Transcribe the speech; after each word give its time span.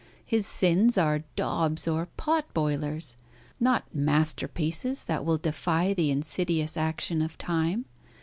His 0.25 0.47
sins 0.47 0.97
are 0.97 1.23
daubs 1.35 1.87
or 1.87 2.07
pot 2.17 2.51
boilers, 2.55 3.17
not 3.59 3.85
masterpieces 3.93 5.03
that 5.03 5.23
will 5.23 5.37
defy 5.37 5.93
the 5.93 6.09
insidious 6.09 6.75
action 6.75 7.21
of 7.21 7.37
time. 7.37 7.85